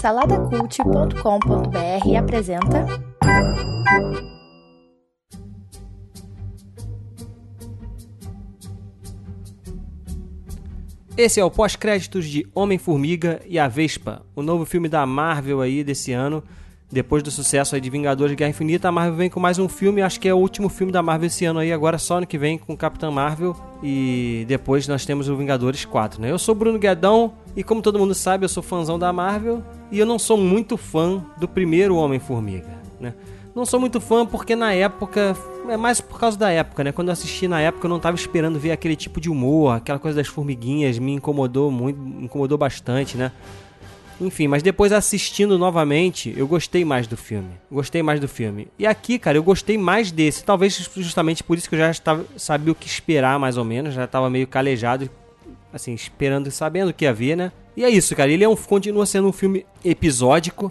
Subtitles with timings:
[0.00, 2.86] Saladacult.com.br apresenta.
[11.16, 15.84] Esse é o pós-créditos de Homem-Formiga e a Vespa, o novo filme da Marvel aí
[15.84, 16.42] desse ano.
[16.90, 19.68] Depois do sucesso aí de Vingadores de Guerra Infinita, a Marvel vem com mais um
[19.68, 22.26] filme, acho que é o último filme da Marvel esse ano aí, agora só ano
[22.26, 26.30] que vem com Capitã Marvel e depois nós temos o Vingadores 4, né?
[26.30, 29.98] Eu sou Bruno Guedão e como todo mundo sabe, eu sou fãzão da Marvel e
[29.98, 32.68] eu não sou muito fã do primeiro Homem-Formiga,
[33.00, 33.14] né?
[33.54, 35.36] Não sou muito fã porque na época,
[35.68, 36.92] é mais por causa da época, né?
[36.92, 39.98] Quando eu assisti na época eu não estava esperando ver aquele tipo de humor, aquela
[39.98, 43.32] coisa das formiguinhas, me incomodou muito, me incomodou bastante, né?
[44.20, 47.50] Enfim, mas depois assistindo novamente, eu gostei mais do filme.
[47.70, 48.68] Gostei mais do filme.
[48.78, 50.44] E aqui, cara, eu gostei mais desse.
[50.44, 53.94] Talvez justamente por isso que eu já estava, sabia o que esperar, mais ou menos.
[53.94, 55.10] Já estava meio calejado,
[55.72, 57.52] assim, esperando e sabendo o que havia, né?
[57.76, 58.30] E é isso, cara.
[58.30, 60.70] Ele é um, continua sendo um filme episódico.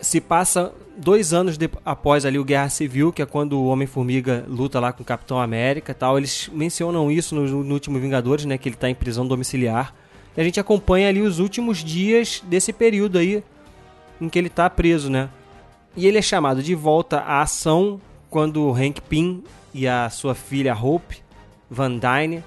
[0.00, 4.44] Se passa dois anos de, após ali o Guerra Civil, que é quando o Homem-Formiga
[4.48, 6.18] luta lá com o Capitão América tal.
[6.18, 8.58] Eles mencionam isso no, no último Vingadores, né?
[8.58, 9.94] Que ele está em prisão domiciliar.
[10.36, 13.42] E a gente acompanha ali os últimos dias desse período aí
[14.20, 15.28] em que ele está preso, né?
[15.96, 19.42] E ele é chamado de volta à ação quando o Hank Pym
[19.74, 21.18] e a sua filha Hope
[21.70, 22.42] Van Dyne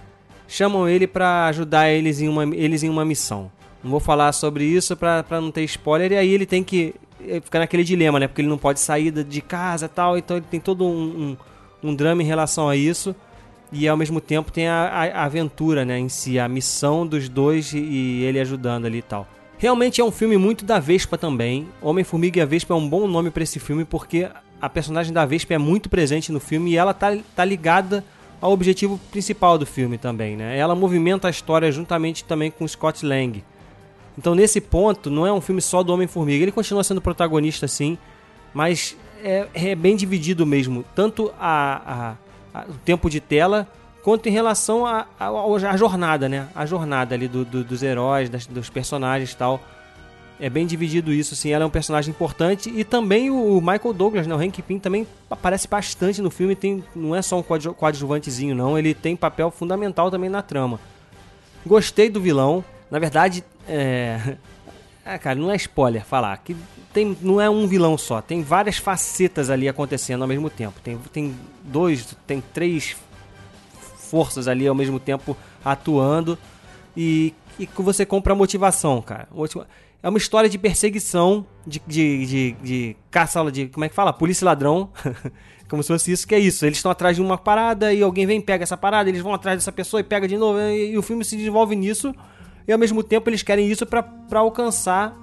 [0.48, 3.52] chamam ele para ajudar eles em, uma, eles em uma missão.
[3.84, 7.40] Não vou falar sobre isso para não ter spoiler, e aí ele tem que eh,
[7.40, 8.28] ficar naquele dilema, né?
[8.28, 11.38] Porque ele não pode sair de casa e tal, então ele tem todo um,
[11.84, 13.16] um, um drama em relação a isso
[13.76, 17.74] e ao mesmo tempo tem a, a, aventura, né, em si, a missão dos dois
[17.74, 19.28] e, e ele ajudando ali e tal.
[19.58, 21.68] Realmente é um filme muito da Vespa também.
[21.82, 24.30] Homem-Formiga e a Vespa é um bom nome para esse filme porque
[24.62, 28.04] a personagem da Vespa é muito presente no filme e ela tá, tá ligada
[28.42, 30.58] ao objetivo principal do filme também, né?
[30.58, 33.44] Ela movimenta a história juntamente também com Scott Lang.
[34.18, 37.98] Então nesse ponto não é um filme só do Homem-Formiga, ele continua sendo protagonista sim,
[38.54, 42.16] mas é, é bem dividido mesmo, tanto a, a
[42.70, 43.68] o tempo de tela,
[44.04, 46.48] quanto em relação à a, jornada, né?
[46.56, 49.60] A jornada ali do, do, dos heróis, das, dos personagens e tal.
[50.40, 51.52] É bem dividido isso, assim.
[51.52, 52.70] Ela é um personagem importante.
[52.70, 54.36] E também o Michael Douglas, né?
[54.36, 56.56] O Hank Pym também aparece bastante no filme.
[56.56, 57.44] Tem, não é só um
[57.74, 58.78] coadjuvantezinho, não.
[58.78, 60.80] Ele tem papel fundamental também na trama.
[61.66, 62.64] Gostei do vilão.
[62.92, 64.36] Na verdade, é...
[65.06, 66.36] Ah, cara, não é spoiler falar.
[66.38, 66.56] Que
[66.92, 68.24] tem, não é um vilão só.
[68.24, 70.80] Tem várias facetas ali acontecendo ao mesmo tempo.
[70.82, 72.96] Tem, tem dois, tem três
[74.10, 76.36] forças ali ao mesmo tempo atuando.
[76.98, 79.28] E, que você compra a motivação, cara.
[80.02, 83.68] É uma história de perseguição, de, de, de, de caça, de.
[83.68, 84.12] Como é que fala?
[84.12, 84.90] Polícia ladrão.
[85.70, 86.66] Como se fosse isso, que é isso.
[86.66, 89.58] Eles estão atrás de uma parada e alguém vem pega essa parada, eles vão atrás
[89.58, 90.60] dessa pessoa e pega de novo.
[90.60, 92.14] E, e o filme se desenvolve nisso
[92.68, 95.16] e ao mesmo tempo eles querem isso para alcançar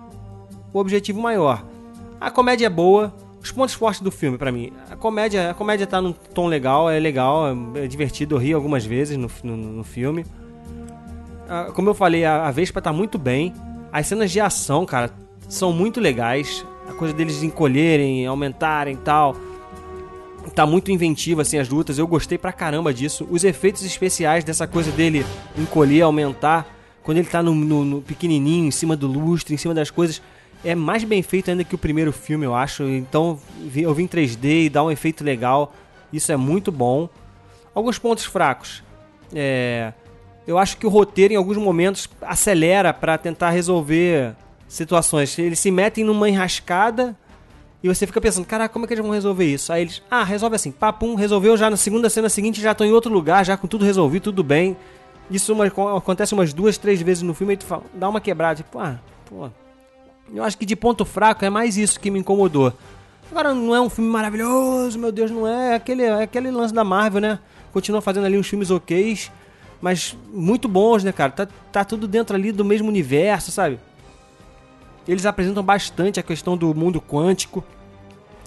[0.72, 1.64] o objetivo maior.
[2.20, 4.72] A comédia é boa, os pontos fortes do filme para mim.
[4.88, 8.84] A comédia, a comédia tá num tom legal, é legal, é divertido, eu ri algumas
[8.86, 10.24] vezes no, no, no filme.
[11.48, 13.52] Ah, como eu falei, a, a Vespa tá muito bem.
[13.92, 15.10] As cenas de ação, cara,
[15.48, 16.64] são muito legais.
[16.88, 19.36] A coisa deles encolherem, aumentarem e tal.
[20.54, 21.98] Tá muito inventiva assim as lutas.
[21.98, 23.26] Eu gostei pra caramba disso.
[23.30, 25.26] Os efeitos especiais dessa coisa dele
[25.58, 26.66] encolher, aumentar
[27.02, 30.22] quando ele tá no, no, no, pequenininho, em cima do lustre, em cima das coisas,
[30.64, 32.84] é mais bem feito ainda que o primeiro filme, eu acho.
[32.84, 33.38] Então
[33.74, 35.74] eu vim em 3D e dá um efeito legal.
[36.12, 37.08] Isso é muito bom.
[37.74, 38.82] Alguns pontos fracos.
[39.34, 39.92] É,
[40.46, 44.34] eu acho que o roteiro, em alguns momentos, acelera para tentar resolver
[44.68, 45.36] situações.
[45.38, 47.16] Eles se metem numa enrascada
[47.82, 49.72] e você fica pensando, caraca, como é que eles vão resolver isso?
[49.72, 52.92] Aí eles, ah, resolve assim, papum, resolveu já na segunda cena seguinte, já estão em
[52.92, 54.76] outro lugar, já com tudo resolvido, tudo bem.
[55.32, 55.66] Isso uma,
[55.96, 58.98] acontece umas duas, três vezes no filme e tu fala, dá uma quebrada, tipo, ah,
[59.24, 59.48] pô.
[60.32, 62.72] Eu acho que de ponto fraco é mais isso que me incomodou.
[63.30, 65.72] Agora não é um filme maravilhoso, meu Deus, não é.
[65.72, 67.38] É aquele, é aquele lance da Marvel, né?
[67.72, 69.18] Continua fazendo ali uns filmes ok,
[69.80, 71.32] mas muito bons, né, cara?
[71.32, 73.80] Tá, tá tudo dentro ali do mesmo universo, sabe?
[75.08, 77.64] Eles apresentam bastante a questão do mundo quântico.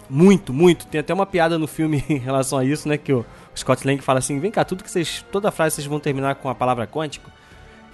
[0.09, 0.85] Muito, muito.
[0.87, 2.97] Tem até uma piada no filme em relação a isso, né?
[2.97, 3.25] Que o
[3.55, 5.25] Scott Lang fala assim: vem cá, tudo que vocês.
[5.31, 7.29] Toda frase vocês vão terminar com a palavra quântico.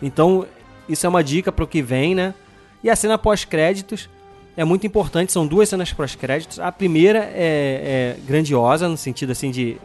[0.01, 0.45] Então,
[0.89, 2.33] isso é uma dica pro que vem, né?
[2.83, 4.09] E a cena pós-créditos
[4.57, 6.59] é muito importante, são duas cenas pós-créditos.
[6.59, 9.77] A primeira é, é, grandiosa, no sentido assim de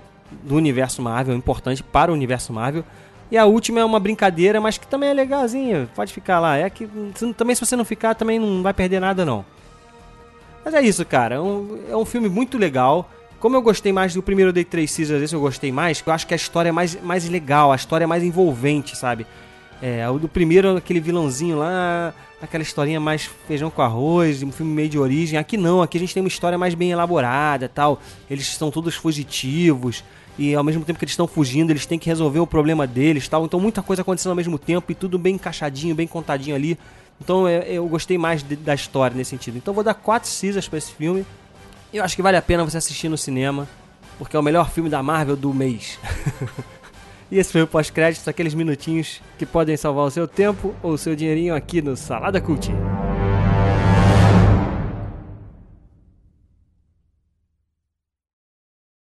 [0.43, 2.85] do universo Marvel, importante para o universo Marvel.
[3.31, 6.57] E a última é uma brincadeira, mas que também é legalzinha, pode ficar lá.
[6.57, 6.89] É que
[7.37, 9.45] também se você não ficar, também não vai perder nada não.
[10.67, 11.37] Mas é isso, cara.
[11.37, 13.09] É um, é um filme muito legal.
[13.39, 16.27] Como eu gostei mais do primeiro Day 3 Seasons, esse eu gostei mais, eu acho
[16.27, 19.25] que a história é mais, mais legal, a história é mais envolvente, sabe?
[19.81, 24.73] É, o do primeiro, aquele vilãozinho lá, aquela historinha mais feijão com arroz, um filme
[24.73, 25.39] meio de origem.
[25.39, 28.01] Aqui não, aqui a gente tem uma história mais bem elaborada tal.
[28.29, 30.03] Eles são todos fugitivos
[30.37, 33.29] e ao mesmo tempo que eles estão fugindo, eles têm que resolver o problema deles
[33.29, 33.45] tal.
[33.45, 36.77] Então muita coisa acontecendo ao mesmo tempo e tudo bem encaixadinho, bem contadinho ali.
[37.21, 39.57] Então eu, eu gostei mais de, da história nesse sentido.
[39.57, 41.27] Então vou dar 4 Cisas para esse filme.
[41.93, 43.69] Eu acho que vale a pena você assistir no cinema,
[44.19, 45.99] porque é o melhor filme da Marvel do mês.
[47.31, 50.99] e esse foi o pós-crédito, aqueles minutinhos que podem salvar o seu tempo ou o
[50.99, 52.71] seu dinheirinho aqui no Salada Cult.